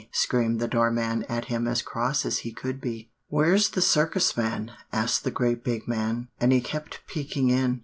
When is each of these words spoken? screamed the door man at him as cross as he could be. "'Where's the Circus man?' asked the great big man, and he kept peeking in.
screamed 0.11 0.59
the 0.59 0.67
door 0.67 0.89
man 0.89 1.23
at 1.29 1.45
him 1.45 1.67
as 1.67 1.83
cross 1.83 2.25
as 2.25 2.39
he 2.39 2.51
could 2.51 2.81
be. 2.81 3.11
"'Where's 3.29 3.69
the 3.69 3.83
Circus 3.83 4.35
man?' 4.35 4.71
asked 4.91 5.23
the 5.23 5.29
great 5.29 5.63
big 5.63 5.87
man, 5.87 6.27
and 6.39 6.51
he 6.51 6.59
kept 6.59 7.05
peeking 7.05 7.51
in. 7.51 7.79